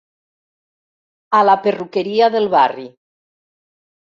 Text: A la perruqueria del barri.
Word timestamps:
A 1.39 1.43
la 1.49 1.57
perruqueria 1.67 2.33
del 2.37 2.51
barri. 2.57 2.87